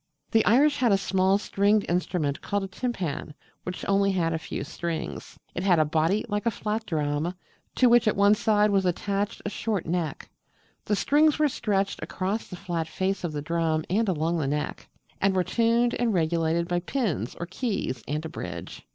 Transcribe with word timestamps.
The 0.31 0.43
Irish 0.45 0.77
had 0.77 0.91
a 0.91 0.97
small 0.97 1.37
stringed 1.37 1.85
instrument 1.87 2.41
called 2.41 2.63
a 2.63 2.67
Timpan, 2.67 3.35
which 3.61 3.81
had 3.81 3.87
only 3.87 4.17
a 4.19 4.37
few 4.39 4.63
strings. 4.63 5.37
It 5.53 5.61
had 5.61 5.77
a 5.77 5.85
body 5.85 6.25
like 6.27 6.47
a 6.47 6.49
flat 6.49 6.87
drum, 6.87 7.35
to 7.75 7.87
which 7.87 8.07
at 8.07 8.15
one 8.15 8.33
side 8.33 8.71
was 8.71 8.83
attached 8.87 9.43
a 9.45 9.49
short 9.51 9.85
neck: 9.85 10.31
the 10.85 10.95
strings 10.95 11.37
were 11.37 11.47
stretched 11.47 12.01
across 12.01 12.47
the 12.47 12.55
flat 12.55 12.87
face 12.87 13.23
of 13.23 13.31
the 13.31 13.43
drum 13.43 13.85
and 13.91 14.09
along 14.09 14.39
the 14.39 14.47
neck: 14.47 14.89
and 15.21 15.35
were 15.35 15.43
tuned 15.43 15.93
and 15.93 16.15
regulated 16.15 16.67
by 16.67 16.79
pins 16.79 17.35
or 17.39 17.45
keys 17.45 18.03
and 18.07 18.25
a 18.25 18.29
bridge. 18.29 18.87